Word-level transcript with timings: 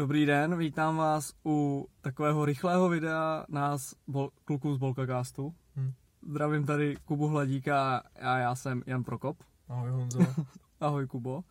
Dobrý 0.00 0.26
den, 0.26 0.58
vítám 0.58 0.96
vás 0.96 1.34
u 1.46 1.88
takového 2.00 2.44
rychlého 2.44 2.88
videa 2.88 3.44
nás 3.48 3.94
bol, 4.06 4.30
kluků 4.44 4.74
z 4.74 4.78
Bolkacastu. 4.78 5.54
Hm. 5.76 5.92
Zdravím 6.28 6.66
tady 6.66 6.96
Kubu 7.04 7.26
Hladíka 7.28 8.02
a 8.20 8.36
já 8.36 8.54
jsem 8.54 8.82
Jan 8.86 9.04
Prokop. 9.04 9.36
Ahoj 9.68 9.90
Honzo. 9.90 10.18
Ahoj 10.80 11.06
Kubo. 11.06 11.36
Uh, 11.36 11.42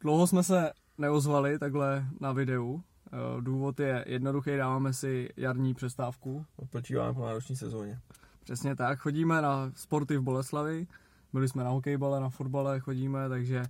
dlouho 0.00 0.26
jsme 0.26 0.42
se 0.42 0.72
neozvali 0.98 1.58
takhle 1.58 2.06
na 2.20 2.32
videu. 2.32 2.72
Uh, 2.72 2.80
důvod 3.40 3.80
je 3.80 4.04
jednoduchý, 4.08 4.56
dáváme 4.56 4.92
si 4.92 5.28
jarní 5.36 5.74
přestávku. 5.74 6.46
Odpočíváme 6.56 7.14
po 7.14 7.26
náročné 7.26 7.56
sezóně. 7.56 8.00
Přesně 8.44 8.76
tak, 8.76 8.98
chodíme 8.98 9.42
na 9.42 9.72
sporty 9.74 10.16
v 10.16 10.22
Boleslavi, 10.22 10.86
byli 11.32 11.48
jsme 11.48 11.64
na 11.64 11.70
hokejbale, 11.70 12.20
na 12.20 12.28
fotbale, 12.28 12.80
chodíme, 12.80 13.28
takže 13.28 13.62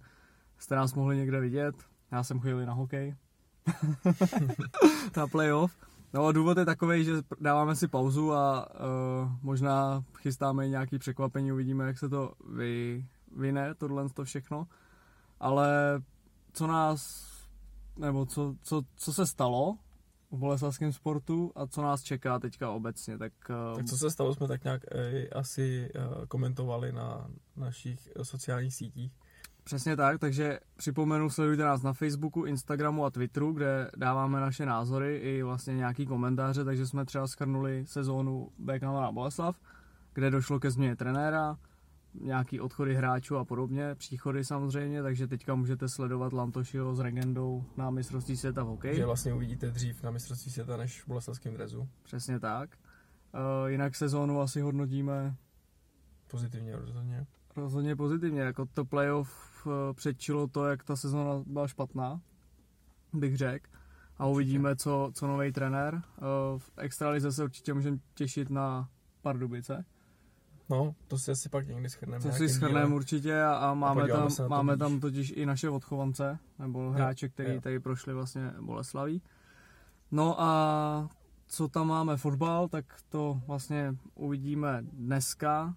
jste 0.58 0.76
nás 0.76 0.94
mohli 0.94 1.16
někde 1.16 1.40
vidět. 1.40 1.74
Já 2.14 2.22
jsem 2.22 2.40
chodil 2.40 2.66
na 2.66 2.72
hokej. 2.72 3.14
na 5.16 5.26
playoff. 5.26 5.76
No 6.12 6.26
a 6.26 6.32
důvod 6.32 6.58
je 6.58 6.64
takový, 6.64 7.04
že 7.04 7.12
dáváme 7.40 7.76
si 7.76 7.88
pauzu 7.88 8.32
a 8.32 8.68
uh, 8.74 9.32
možná 9.42 10.04
chystáme 10.18 10.68
nějaký 10.68 10.98
překvapení, 10.98 11.52
uvidíme, 11.52 11.86
jak 11.86 11.98
se 11.98 12.08
to 12.08 12.32
vy, 12.56 13.04
vyne, 13.36 13.74
tohle 13.74 14.08
to 14.08 14.24
všechno. 14.24 14.66
Ale 15.40 16.00
co 16.52 16.66
nás, 16.66 17.30
nebo 17.96 18.26
co, 18.26 18.54
co, 18.62 18.82
co 18.96 19.12
se 19.12 19.26
stalo 19.26 19.78
v 20.30 20.38
boleslavském 20.38 20.92
sportu 20.92 21.52
a 21.54 21.66
co 21.66 21.82
nás 21.82 22.02
čeká 22.02 22.38
teďka 22.38 22.70
obecně, 22.70 23.18
tak... 23.18 23.32
Uh, 23.50 23.76
Tak 23.76 23.86
co 23.86 23.96
se 23.96 24.10
stalo, 24.10 24.34
jsme 24.34 24.48
tak 24.48 24.64
nějak 24.64 24.82
eh, 24.92 25.28
asi 25.28 25.90
eh, 25.94 26.26
komentovali 26.26 26.92
na 26.92 27.30
našich 27.56 28.08
sociálních 28.22 28.74
sítích. 28.74 29.12
Přesně 29.64 29.96
tak, 29.96 30.18
takže 30.18 30.60
připomenu, 30.76 31.30
sledujte 31.30 31.62
nás 31.62 31.82
na 31.82 31.92
Facebooku, 31.92 32.44
Instagramu 32.44 33.04
a 33.04 33.10
Twitteru, 33.10 33.52
kde 33.52 33.90
dáváme 33.96 34.40
naše 34.40 34.66
názory 34.66 35.16
i 35.16 35.42
vlastně 35.42 35.74
nějaký 35.74 36.06
komentáře, 36.06 36.64
takže 36.64 36.86
jsme 36.86 37.04
třeba 37.04 37.26
schrnuli 37.26 37.84
sezónu 37.86 38.48
BK 38.58 38.82
na 38.82 39.12
Boleslav, 39.12 39.60
kde 40.14 40.30
došlo 40.30 40.60
ke 40.60 40.70
změně 40.70 40.96
trenéra, 40.96 41.58
nějaký 42.20 42.60
odchody 42.60 42.94
hráčů 42.94 43.36
a 43.36 43.44
podobně, 43.44 43.94
příchody 43.94 44.44
samozřejmě, 44.44 45.02
takže 45.02 45.26
teďka 45.26 45.54
můžete 45.54 45.88
sledovat 45.88 46.32
Lantošiho 46.32 46.94
s 46.94 47.00
Regendou 47.00 47.64
na 47.76 47.90
mistrovství 47.90 48.36
světa 48.36 48.62
v 48.62 48.66
hokeji. 48.66 48.96
Že 48.96 49.06
vlastně 49.06 49.34
uvidíte 49.34 49.70
dřív 49.70 50.02
na 50.02 50.10
mistrovství 50.10 50.52
světa 50.52 50.76
než 50.76 51.02
v 51.02 51.08
boleslavském 51.08 51.54
drezu. 51.54 51.88
Přesně 52.02 52.40
tak. 52.40 52.70
Uh, 53.34 53.70
jinak 53.70 53.96
sezónu 53.96 54.40
asi 54.40 54.60
hodnotíme 54.60 55.36
Pozitivně 56.30 56.76
rozhodně. 56.76 57.26
Rozhodně 57.56 57.96
pozitivně, 57.96 58.40
jako 58.40 58.66
to 58.66 58.84
playoff 58.84 59.66
eh, 59.66 59.94
předčilo 59.94 60.46
to, 60.46 60.66
jak 60.66 60.84
ta 60.84 60.96
sezóna 60.96 61.42
byla 61.46 61.68
špatná, 61.68 62.20
bych 63.12 63.36
řekl. 63.36 63.70
A 64.18 64.26
uvidíme, 64.26 64.76
co, 64.76 65.10
co 65.14 65.26
nový 65.26 65.52
trenér. 65.52 66.02
Eh, 66.18 66.22
V 66.58 66.70
extralize 66.78 67.32
se 67.32 67.44
určitě 67.44 67.74
můžeme 67.74 67.98
těšit 68.14 68.50
na 68.50 68.88
Pardubice. 69.22 69.84
No, 70.70 70.94
to 71.08 71.18
si 71.18 71.30
asi 71.30 71.48
pak 71.48 71.66
někdy 71.66 71.90
schrneme. 71.90 72.24
To 72.24 72.32
si 72.32 72.48
schrneme 72.48 72.94
určitě 72.94 73.42
a, 73.42 73.54
a 73.54 73.74
máme, 73.74 74.00
podíváme 74.00 74.28
tam, 74.28 74.36
to 74.36 74.48
máme 74.48 74.76
tam 74.76 75.00
totiž 75.00 75.32
i 75.36 75.46
naše 75.46 75.70
odchovance, 75.70 76.38
nebo 76.58 76.90
hráče, 76.90 77.28
kteří 77.28 77.54
jo. 77.54 77.60
tady 77.60 77.80
prošli 77.80 78.14
vlastně 78.14 78.54
Boleslaví. 78.60 79.22
No 80.10 80.40
a 80.40 81.08
co 81.46 81.68
tam 81.68 81.88
máme 81.88 82.16
fotbal, 82.16 82.68
tak 82.68 82.84
to 83.08 83.40
vlastně 83.46 83.96
uvidíme 84.14 84.78
dneska. 84.82 85.76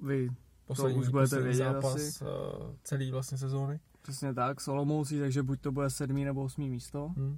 Vy 0.00 0.30
Poslední, 0.66 0.98
už 1.00 1.08
budete 1.08 1.24
poslední 1.36 1.44
vědět 1.48 1.64
zápas 1.72 1.94
asi. 1.94 2.24
eh, 2.24 2.76
celý 2.84 3.10
vlastně 3.10 3.38
sezóny. 3.38 3.80
Přesně 4.02 4.34
tak, 4.34 4.60
s 4.60 4.68
Olomoucí, 4.68 5.20
takže 5.20 5.42
buď 5.42 5.60
to 5.60 5.72
bude 5.72 5.90
sedmý 5.90 6.24
nebo 6.24 6.42
osmý 6.42 6.70
místo. 6.70 7.08
Hm. 7.16 7.36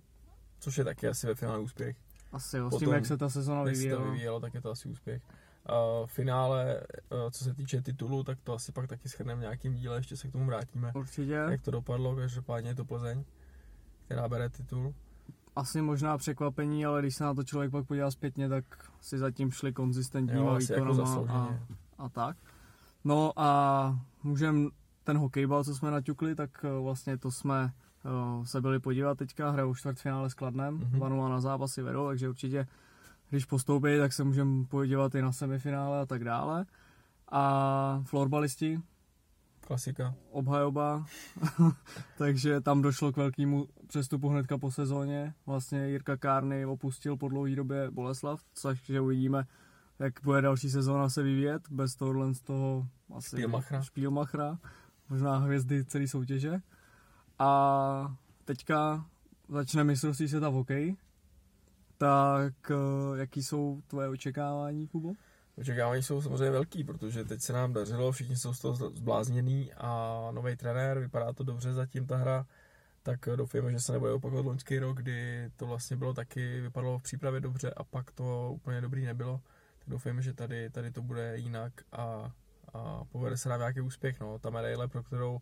Což 0.61 0.79
je 0.79 0.85
taky 0.85 1.09
asi 1.09 1.27
ve 1.27 1.35
finále 1.35 1.59
úspěch. 1.59 1.97
Asi 2.33 2.57
jo, 2.57 2.71
s 2.71 2.79
tím, 2.79 2.93
jak 2.93 3.07
se 3.07 3.17
ta 3.17 3.29
sezona 3.29 3.61
to 3.65 3.71
vyvíjela. 3.71 4.05
vyvíjelo, 4.05 4.41
tak 4.41 4.55
je 4.55 4.61
to 4.61 4.71
asi 4.71 4.89
úspěch. 4.89 5.23
A 5.67 5.73
v 6.07 6.13
finále, 6.13 6.81
eh, 6.91 7.31
co 7.31 7.45
se 7.45 7.55
týče 7.55 7.83
titulu, 7.83 8.25
tak 8.25 8.39
to 8.45 8.55
asi 8.55 8.73
pak 8.73 8.87
taky 8.89 9.09
schrneme 9.09 9.39
v 9.39 9.43
nějakým 9.43 9.75
díle, 9.75 9.97
ještě 9.97 10.17
se 10.17 10.29
k 10.29 10.33
tomu 10.33 10.47
vrátíme. 10.47 10.93
Určitě. 10.95 11.33
Jak 11.33 11.63
to 11.63 11.71
dopadlo, 11.71 12.17
každopádně 12.17 12.71
je 12.71 12.75
to 12.75 12.85
Plzeň, 12.85 13.25
která 14.05 14.29
bere 14.29 14.49
titul. 14.49 14.95
Asi 15.57 15.83
možná 15.83 16.19
překvapení, 16.19 16.87
ale 16.87 17.01
když 17.01 17.15
se 17.17 17.25
na 17.25 17.35
to 17.35 17.45
člověk 17.45 17.71
pak 17.71 17.87
podívá 17.87 18.11
zpětně, 18.11 18.49
tak 18.49 18.65
si 19.01 19.19
zatím 19.19 19.51
šli 19.51 19.73
konzistentníma 19.73 20.41
Jo, 20.41 20.47
jako 20.53 20.59
výkonama 20.61 20.91
a, 20.91 20.95
zaslouženě. 21.07 21.61
a 21.99 22.09
tak. 22.09 22.37
No 23.05 23.33
a 23.37 24.01
můžem 24.23 24.71
ten 25.05 25.19
hokejbal, 25.19 25.65
co 25.65 25.75
jsme 25.75 25.91
naťukli, 25.91 26.35
tak 26.35 26.65
eh, 26.65 26.81
vlastně 26.83 27.19
to 27.19 27.31
jsme 27.31 27.73
eh, 28.05 28.47
se 28.47 28.61
byli 28.61 28.81
podívat 28.81 29.19
teďka, 29.19 29.51
hrajou 29.51 29.75
čtvrtfinále 29.75 30.31
s 30.31 30.35
Kladnem, 30.35 30.75
Mhm. 30.75 31.01
mm-hmm. 31.01 31.29
na 31.31 31.41
zápasy 31.41 31.83
vedou, 31.83 32.07
takže 32.09 32.29
určitě 32.29 32.67
když 33.31 33.45
postoupí, 33.45 33.89
tak 33.99 34.13
se 34.13 34.25
můžeme 34.25 34.65
podívat 34.65 35.15
i 35.15 35.23
na 35.23 35.33
semifinále 35.33 36.01
a 36.01 36.07
tak 36.07 36.25
dále. 36.25 36.67
A 37.33 38.03
florbalisti, 38.05 38.81
Klasika. 39.61 40.15
obhajoba, 40.31 41.07
takže 42.19 42.61
tam 42.61 42.83
došlo 42.83 43.13
k 43.13 43.17
velkému 43.17 43.69
přestupu 43.87 44.29
hnedka 44.29 44.59
po 44.59 44.71
sezóně. 44.71 45.35
Vlastně 45.47 45.89
Jirka 45.89 46.17
Kárny 46.17 46.67
opustil 46.67 47.17
po 47.17 47.29
dlouhé 47.29 47.57
době 47.57 47.91
Boleslav, 47.91 48.41
takže 48.63 49.01
uvidíme, 49.01 49.45
jak 49.99 50.15
bude 50.23 50.43
další 50.43 50.71
sezóna 50.71 51.09
se 51.09 51.23
vyvíjet, 51.23 51.63
bez 51.71 51.95
tohohle 51.95 52.35
z 52.35 52.41
toho 52.41 52.89
asi 53.17 53.37
Špílmachra. 53.37 53.83
špílmachra 53.83 54.59
možná 55.09 55.37
hvězdy 55.37 55.85
celé 55.85 56.09
soutěže. 56.09 56.59
A 57.39 58.17
teďka 58.45 59.07
začne 59.49 59.85
mistrovství 59.85 60.29
světa 60.29 60.49
v 60.49 60.53
hokeji. 60.53 60.97
Tak 61.99 62.71
eh, 62.71 63.19
jaký 63.19 63.43
jsou 63.43 63.83
tvoje 63.87 64.09
očekávání, 64.09 64.89
Kubo? 64.89 65.13
Očekávání 65.59 66.03
jsou 66.03 66.23
samozřejmě 66.23 66.51
velký, 66.51 66.85
protože 66.85 67.25
teď 67.25 67.41
se 67.41 67.53
nám 67.53 67.73
dařilo, 67.73 68.13
všichni 68.13 68.37
jsou 68.37 68.55
z 68.55 68.61
toho 68.61 68.75
zblázněný 68.75 69.73
a 69.73 70.21
nový 70.33 70.57
trenér, 70.57 70.99
vypadá 70.99 71.33
to 71.33 71.45
dobře 71.45 71.73
zatím 71.73 72.07
ta 72.07 72.17
hra, 72.17 72.47
tak 73.03 73.29
doufujeme, 73.37 73.73
že 73.73 73.81
se 73.81 73.93
nebude 73.93 74.13
opakovat 74.13 74.47
loňský 74.47 74.79
rok, 74.79 74.97
kdy 74.97 75.51
to 75.57 75.67
vlastně 75.67 75.97
bylo 75.97 76.15
taky, 76.15 76.61
vypadalo 76.61 76.99
v 76.99 77.03
přípravě 77.03 77.41
dobře 77.41 77.71
a 77.71 77.85
pak 77.85 78.13
to 78.13 78.53
úplně 78.55 78.81
dobrý 78.81 79.05
nebylo. 79.05 79.41
Tak 79.89 79.93
doufujeme, 79.93 80.23
že 80.23 80.33
tady, 80.33 80.71
tady 80.71 80.91
to 80.91 81.03
bude 81.03 81.37
jinak 81.37 81.73
a, 81.93 82.33
a 82.75 83.05
povede 83.05 83.37
se 83.37 83.49
nám 83.49 83.61
nějaký 83.61 83.81
úspěch. 83.81 84.21
No. 84.21 84.39
Ta 84.39 84.51
medaile, 84.51 84.89
pro 84.89 85.03
kterou 85.03 85.39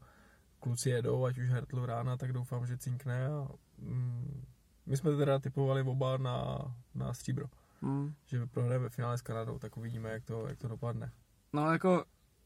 kluci 0.61 0.91
jedou, 0.91 1.25
ať 1.25 1.39
už 1.39 1.51
Hertl 1.51 1.87
rána, 1.87 2.17
tak 2.17 2.33
doufám, 2.33 2.67
že 2.67 2.79
cinkne 2.79 3.27
a 3.27 3.49
mm, 3.79 4.45
my 4.87 4.97
jsme 4.97 5.17
teda 5.17 5.39
typovali 5.39 5.83
oba 5.83 6.17
na, 6.17 6.59
na 6.95 7.15
stříbro 7.15 7.47
Hmm. 7.83 8.15
že 8.27 8.47
prohraje 8.47 8.79
ve 8.79 8.89
finále 8.89 9.19
s 9.19 9.23
Kanadou, 9.23 9.59
tak 9.59 9.77
uvidíme, 9.77 10.11
jak 10.11 10.25
to, 10.25 10.49
jak 10.49 10.59
to 10.59 10.69
dopadne. 10.69 11.13
No 11.53 11.73
jako 11.73 12.05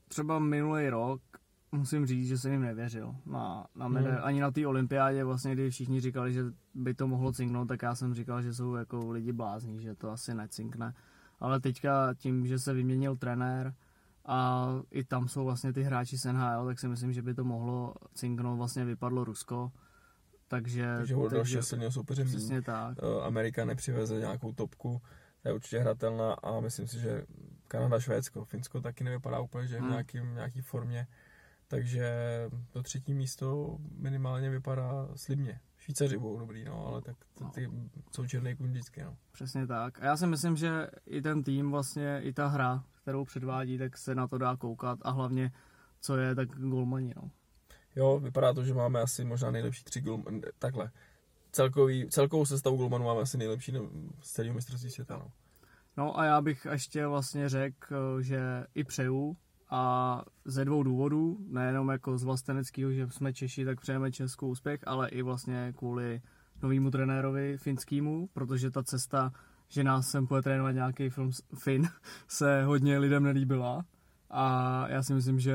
třeba 0.09 0.39
minulý 0.39 0.89
rok 0.89 1.23
musím 1.73 2.07
říct, 2.07 2.29
že 2.29 2.39
jsem 2.39 2.53
jim 2.53 2.63
nevěřil. 2.63 3.15
Na, 3.27 3.67
na 3.75 3.89
mede, 3.89 4.11
Hmm. 4.11 4.21
Ani 4.23 4.41
na 4.41 4.51
té 4.51 4.67
olympiádě 4.67 5.25
vlastně, 5.25 5.53
kdy 5.55 5.71
všichni 5.71 6.01
říkali, 6.01 6.33
že 6.33 6.45
by 6.75 6.95
to 6.95 7.07
mohlo 7.07 7.33
cinknout, 7.33 7.69
tak 7.69 7.83
já 7.83 7.95
jsem 7.95 8.15
říkal, 8.15 8.43
že 8.43 8.55
jsou 8.55 8.75
jako 8.75 9.11
lidi 9.11 9.33
blázní, 9.33 9.81
že 9.83 9.95
to 9.95 10.11
asi 10.11 10.35
necinkne. 10.35 10.95
Ale 11.41 11.61
teďka 11.61 12.15
tím, 12.15 12.47
že 12.47 12.59
se 12.59 12.73
vyměnil 12.75 13.17
trenér 13.17 13.75
a 14.27 14.69
i 14.91 15.05
tam 15.05 15.29
jsou 15.29 15.45
vlastně 15.45 15.73
ty 15.73 15.83
hráči 15.83 16.19
z 16.19 16.25
NHL, 16.33 16.67
tak 16.67 16.79
si 16.79 16.89
myslím, 16.89 17.13
že 17.13 17.23
by 17.23 17.35
to 17.35 17.45
mohlo 17.45 17.95
cinknout. 18.15 18.59
Vlastně 18.59 18.85
vypadlo 18.85 19.25
Rusko, 19.25 19.73
takže... 20.49 20.95
Takže 20.97 21.17
o 21.17 21.29
dalšího 21.29 21.63
silného 21.63 21.93
soupeře. 21.93 22.25
Přesně 22.25 22.63
tak. 22.63 22.99
Eh, 23.03 23.23
Amerika 23.23 23.65
nepřiveze 23.65 24.19
nějakou 24.19 24.53
topku, 24.53 25.03
ta 25.43 25.49
je 25.49 25.55
určitě 25.55 25.79
hratelná 25.79 26.33
a 26.33 26.61
myslím 26.61 26.87
si, 26.87 27.01
že 27.01 27.25
Kanada, 27.69 28.01
Švédsko, 28.01 28.45
Finsko 28.45 28.81
taky 28.81 29.05
nevypadá 29.05 29.41
úplně, 29.41 29.67
že 29.67 29.75
je 29.75 29.79
v 29.79 29.83
Hmm. 29.83 29.91
nějakým, 29.91 30.35
nějaký 30.35 30.61
formě. 30.61 31.07
Takže 31.69 32.11
to 32.71 32.83
třetí 32.83 33.15
místo 33.15 33.79
minimálně 33.97 34.51
vypadá 34.51 35.09
slibně. 35.17 35.61
Švýcaři 35.81 36.19
budou 36.19 36.39
dobrý, 36.39 36.65
no, 36.65 36.87
ale 36.87 37.03
tak 37.03 37.17
ty, 37.39 37.45
ty 37.51 37.71
jsou 38.11 38.27
černý 38.27 38.57
kůň 38.57 38.71
vždycky, 38.71 39.03
no. 39.03 39.17
Přesně 39.33 39.67
tak. 39.67 40.03
A 40.03 40.05
já 40.05 40.17
si 40.17 40.27
myslím, 40.27 40.57
že 40.57 40.89
i 41.07 41.23
ten 41.23 41.43
tým, 41.43 41.71
vlastně 41.71 42.21
i 42.23 42.33
ta 42.33 42.47
hra, 42.47 42.85
kterou 43.03 43.25
předvádí, 43.25 43.79
tak 43.79 43.99
se 43.99 44.15
na 44.15 44.29
to 44.29 44.39
dá 44.39 44.57
koukat 44.57 44.99
a 45.03 45.11
hlavně, 45.11 45.53
co 46.01 46.17
je, 46.17 46.35
tak 46.35 46.49
golmani, 46.49 47.15
no. 47.17 47.31
Jo, 47.97 48.21
vypadá 48.21 48.53
to, 48.53 48.65
že 48.65 48.75
máme 48.75 49.01
asi 49.01 49.25
možná 49.25 49.51
nejlepší 49.51 49.85
tři 49.85 50.01
gol, 50.01 50.25
takhle. 50.59 50.91
Celkový, 51.53 52.09
celkovou 52.09 52.47
sestavu 52.47 52.77
golmanů 52.77 53.05
máme 53.05 53.21
asi 53.21 53.39
nejlepší 53.39 53.73
no, 53.73 53.91
z 54.21 54.33
celého 54.33 54.55
mistrovství 54.55 54.91
světa, 54.91 55.17
no. 55.17 55.33
No 55.97 56.19
a 56.19 56.25
já 56.25 56.41
bych 56.41 56.67
ještě 56.71 57.07
vlastně 57.07 57.49
řekl, 57.49 58.23
že 58.23 58.67
i 58.75 58.85
přeju 58.85 59.37
a 59.71 60.25
ze 60.45 60.65
dvou 60.65 60.83
důvodů, 60.83 61.39
nejenom 61.49 61.89
jako 61.89 62.19
z 62.19 62.25
vlasteneckého, 62.25 62.93
že 62.93 63.07
jsme 63.11 63.33
Češi, 63.33 63.65
tak 63.65 63.81
přejeme 63.81 64.13
Českou 64.13 64.49
úspěch, 64.49 64.81
ale 64.87 65.09
i 65.09 65.23
vlastně 65.23 65.75
kvůli 65.77 66.21
novému 66.63 66.91
trenérovi 66.91 67.59
finskému, 67.59 68.29
protože 68.33 68.71
ta 68.71 68.83
cesta, 68.83 69.33
že 69.69 69.85
nás 69.85 70.11
sem 70.11 70.27
bude 70.27 70.43
trénovat 70.43 70.75
nějaký 70.75 71.11
film 71.11 71.31
Fin, 71.55 71.89
se 72.29 72.65
hodně 72.65 72.99
lidem 72.99 73.23
nelíbila. 73.23 73.85
A 74.31 74.85
já 74.89 75.03
si 75.03 75.15
myslím, 75.15 75.41
že 75.41 75.55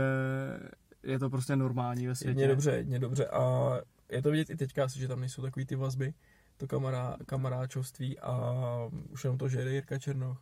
je 1.04 1.20
to 1.20 1.30
prostě 1.30 1.56
normální 1.56 2.08
ve 2.08 2.16
světě. 2.16 2.30
Jedně 2.30 2.48
dobře, 2.48 2.72
jedně 2.72 3.00
dobře. 3.00 3.28
A 3.28 3.72
je 4.12 4.22
to 4.22 4.32
vidět 4.32 4.50
i 4.50 4.56
teďka 4.56 4.84
asi, 4.84 5.00
že 5.00 5.08
tam 5.08 5.20
nejsou 5.20 5.42
takový 5.42 5.66
ty 5.66 5.76
vazby, 5.76 6.14
to 6.58 6.68
kamará, 6.68 7.18
kamaráčovství 7.26 8.20
a 8.20 8.54
už 9.10 9.24
jenom 9.24 9.38
to, 9.38 9.50
že 9.50 9.60
jede 9.60 9.72
Jirka 9.74 10.00
Černoch, 10.00 10.42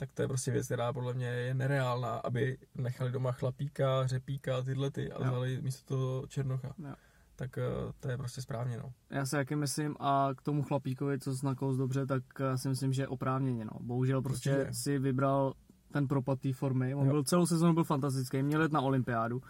tak 0.00 0.12
to 0.12 0.22
je 0.22 0.28
prostě 0.28 0.50
věc, 0.50 0.66
která 0.66 0.92
podle 0.92 1.14
mě 1.14 1.26
je 1.26 1.54
nereálná, 1.54 2.14
aby 2.16 2.58
nechali 2.74 3.10
doma 3.12 3.32
chlapíka, 3.32 4.06
řepíka, 4.06 4.62
tyhle 4.62 4.90
ty 4.90 5.12
a 5.12 5.22
vzali 5.22 5.62
místo 5.62 5.84
toho 5.96 6.26
Černocha. 6.26 6.74
Jo. 6.78 6.94
Tak 7.36 7.58
eh, 7.58 7.62
to 8.00 8.08
je 8.10 8.16
prostě 8.16 8.42
správně, 8.42 8.76
no. 8.78 8.92
Já 9.10 9.26
si 9.26 9.36
taky 9.36 9.56
myslím 9.56 9.96
a 10.00 10.28
k 10.36 10.42
tomu 10.42 10.62
chlapíkovi, 10.62 11.18
co 11.18 11.36
jsi 11.36 11.46
nakous 11.46 11.76
dobře, 11.76 12.06
tak 12.06 12.22
já 12.40 12.56
si 12.56 12.68
myslím, 12.68 12.92
že 12.92 13.08
oprávněně. 13.08 13.64
No. 13.64 13.70
Bohužel 13.80 14.22
prostě 14.22 14.56
Určitě. 14.56 14.74
si 14.74 14.98
vybral 14.98 15.52
ten 15.92 16.08
propad 16.08 16.40
té 16.40 16.52
formy. 16.52 16.94
On 16.94 17.06
Jo. 17.06 17.12
byl 17.12 17.24
celou 17.24 17.46
sezónu 17.46 17.74
byl 17.74 17.84
fantastický, 17.84 18.42
měl 18.42 18.62
jet 18.62 18.72
na 18.72 18.80
olympiádu, 18.80 19.42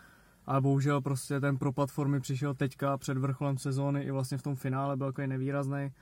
ale 0.46 0.60
bohužel 0.60 1.00
prostě 1.00 1.40
ten 1.40 1.56
propad 1.58 1.90
formy 1.90 2.20
přišel 2.20 2.54
teďka 2.54 2.98
před 2.98 3.18
vrcholem 3.18 3.58
sezóny 3.58 4.02
i 4.02 4.10
vlastně 4.10 4.38
v 4.38 4.42
tom 4.42 4.56
finále 4.56 4.96
byl 4.96 5.06
takový 5.06 5.26
nevýrazný. 5.26 5.92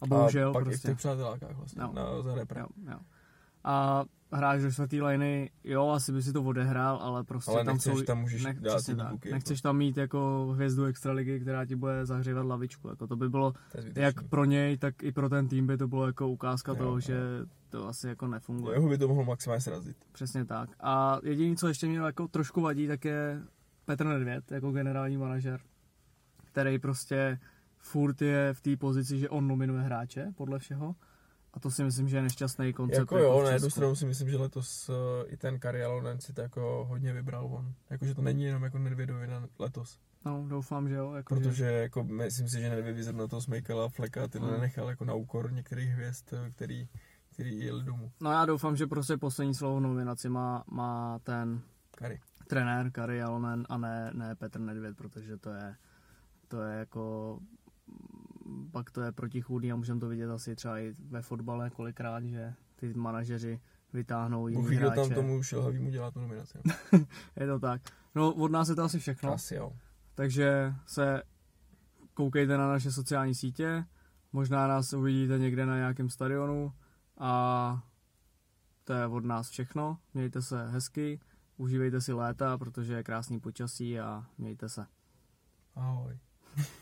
A 0.00 0.06
bohužel 0.06 0.50
a 0.50 0.52
pak 0.52 0.62
i 0.62 0.64
v 0.64 0.68
prostě. 0.68 0.88
těch 0.88 0.96
přátelákách 0.96 1.56
vlastně, 1.56 1.82
Jo. 1.82 1.92
na, 1.92 2.22
za 2.22 2.34
repre. 2.34 2.60
Jo, 2.60 2.66
jo. 2.90 2.98
A 3.64 4.04
hráč 4.32 4.60
do 4.62 4.72
čtvrtý 4.72 5.02
liny, 5.02 5.50
jo, 5.64 5.88
asi 5.88 6.12
by 6.12 6.22
si 6.22 6.32
to 6.32 6.42
odehrál, 6.42 6.98
ale 7.02 7.24
prostě 7.24 7.50
Ale 7.50 7.64
tam 7.64 7.74
nechceš, 7.74 7.92
jsou... 7.92 8.02
tam 8.02 8.20
můžeš 8.20 8.44
nech, 8.44 8.60
dát 8.60 8.86
tak. 8.96 9.08
kluky, 9.08 9.30
Nechceš 9.30 9.60
tam 9.60 9.76
mít 9.76 9.96
jako 9.96 10.50
hvězdu 10.54 10.84
extraligy, 10.84 11.40
která 11.40 11.66
ti 11.66 11.76
bude 11.76 12.06
zahřívat 12.06 12.46
lavičku. 12.46 12.88
Jako 12.88 13.06
to 13.06 13.16
by 13.16 13.28
bylo 13.28 13.52
To 13.94 14.00
jak 14.00 14.22
pro 14.22 14.44
něj, 14.44 14.78
tak 14.78 15.02
i 15.02 15.12
pro 15.12 15.28
ten 15.28 15.48
tým 15.48 15.66
by 15.66 15.76
to 15.76 15.88
bylo 15.88 16.06
jako 16.06 16.28
ukázka 16.28 16.72
Jo, 16.72 16.78
toho, 16.78 16.90
jo. 16.92 17.00
že 17.00 17.20
to 17.68 17.88
asi 17.88 18.08
jako 18.08 18.26
nefunguje. 18.26 18.76
Jeho 18.76 18.88
by 18.88 18.98
to 18.98 19.08
mohlo 19.08 19.24
maximálně 19.24 19.60
srazit. 19.60 19.96
Přesně 20.12 20.44
tak. 20.44 20.70
A 20.80 21.18
jediný, 21.22 21.56
co 21.56 21.68
ještě 21.68 21.86
mě 21.86 21.98
jako 21.98 22.28
trošku 22.28 22.60
vadí, 22.60 22.88
tak 22.88 23.04
je 23.04 23.42
Petr 23.84 24.06
Nedvěd 24.06 24.52
jako 24.52 24.72
generální 24.72 25.16
manažer, 25.16 25.60
který 26.44 26.78
prostě 26.78 27.38
furt 27.78 28.22
je 28.22 28.54
v 28.54 28.60
té 28.60 28.76
pozici, 28.76 29.18
že 29.18 29.28
on 29.28 29.48
nominuje 29.48 29.82
hráče, 29.82 30.32
podle 30.36 30.58
všeho. 30.58 30.94
A 31.54 31.60
to 31.60 31.70
si 31.70 31.84
myslím, 31.84 32.08
že 32.08 32.16
je 32.16 32.22
nešťastný 32.22 32.72
koncept. 32.72 32.98
Jako 32.98 33.18
jo, 33.18 33.40
v 33.40 33.44
na 33.44 33.50
jednu 33.50 33.70
stranu 33.70 33.94
si 33.96 34.06
myslím, 34.06 34.28
že 34.30 34.36
letos 34.36 34.88
uh, 34.88 34.94
i 35.26 35.36
ten 35.36 35.58
Kari 35.58 35.84
Alonen 35.84 36.20
si 36.20 36.32
to 36.32 36.40
jako 36.40 36.84
hodně 36.88 37.12
vybral 37.12 37.46
on. 37.46 37.74
Jakože 37.90 38.14
to 38.14 38.22
není 38.22 38.44
jenom 38.44 38.62
jako 38.62 38.78
Nedvědovi 38.78 39.26
na 39.26 39.48
letos. 39.58 39.98
No, 40.24 40.46
doufám, 40.48 40.88
že 40.88 40.94
jo. 40.94 41.12
Jako 41.14 41.34
Protože 41.34 41.64
jako 41.64 42.04
myslím 42.04 42.48
si, 42.48 42.60
že 42.60 42.70
Nedvěd 42.70 43.16
na 43.16 43.26
to 43.26 43.40
Smejkala, 43.40 43.88
Fleka, 43.88 44.28
ty 44.28 44.38
Hmm. 44.38 44.50
nenechal 44.50 44.88
jako 44.88 45.04
na 45.04 45.14
úkor 45.14 45.52
některých 45.52 45.90
hvězd, 45.90 46.24
eh, 46.32 46.50
který, 46.50 46.88
který 47.32 47.58
jeli 47.58 47.84
domů. 47.84 48.12
No 48.20 48.30
já 48.32 48.46
doufám, 48.46 48.76
že 48.76 48.86
prostě 48.86 49.16
poslední 49.16 49.54
slovo 49.54 49.76
v 49.76 49.80
nominaci 49.80 50.28
má, 50.28 50.64
má 50.70 51.18
ten 51.18 51.60
Kari. 51.96 52.20
trenér 52.46 52.90
Kari 52.90 53.22
Alonen 53.22 53.66
a 53.68 53.78
ne, 53.78 54.10
ne 54.14 54.34
Petr 54.34 54.60
Nedvěd, 54.60 54.96
protože 54.96 55.36
to 55.36 55.50
je, 55.50 55.74
to 56.48 56.62
je 56.62 56.78
jako 56.78 57.38
pak 58.70 58.90
to 58.90 59.00
je 59.02 59.12
protichůdný 59.12 59.72
a 59.72 59.76
můžeme 59.76 60.00
to 60.00 60.08
vidět 60.08 60.30
asi 60.30 60.56
třeba 60.56 60.78
i 60.78 60.94
ve 61.08 61.22
fotbale 61.22 61.70
kolikrát, 61.70 62.24
že 62.24 62.54
ty 62.76 62.94
manažeři 62.94 63.60
vytáhnou 63.92 64.48
jiný 64.48 64.64
kdo 64.76 64.86
tam 64.90 64.98
hráče. 64.98 65.14
tomu 65.14 65.42
šilhavýmu 65.42 65.90
dělá 65.90 66.10
tu 66.10 66.20
nominaci. 66.20 66.58
no. 66.64 66.98
Je 67.36 67.46
to 67.46 67.58
tak. 67.58 67.82
No 68.14 68.32
od 68.34 68.50
nás 68.50 68.68
je 68.68 68.74
to 68.74 68.82
asi 68.82 68.98
všechno, 68.98 69.32
Asi 69.32 69.54
jo. 69.54 69.72
takže 70.14 70.74
se 70.86 71.22
koukejte 72.14 72.58
na 72.58 72.68
naše 72.68 72.92
sociální 72.92 73.34
sítě, 73.34 73.84
možná 74.32 74.66
nás 74.66 74.92
uvidíte 74.92 75.38
někde 75.38 75.66
na 75.66 75.76
nějakém 75.76 76.10
stadionu 76.10 76.72
a 77.18 77.82
to 78.84 78.92
je 78.92 79.06
od 79.06 79.24
nás 79.24 79.50
všechno. 79.50 79.98
Mějte 80.14 80.42
se 80.42 80.68
hezky, 80.68 81.20
užívejte 81.56 82.00
si 82.00 82.12
léta, 82.12 82.58
protože 82.58 82.94
je 82.94 83.02
krásný 83.02 83.40
počasí 83.40 84.00
a 84.00 84.26
mějte 84.38 84.68
se. 84.68 84.86
Ahoj. 85.76 86.18